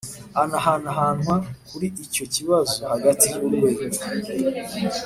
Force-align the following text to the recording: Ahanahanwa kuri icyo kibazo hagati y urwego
Ahanahanwa 0.43 1.35
kuri 1.67 1.87
icyo 2.05 2.25
kibazo 2.33 2.79
hagati 2.91 3.25
y 3.33 3.37
urwego 3.47 3.85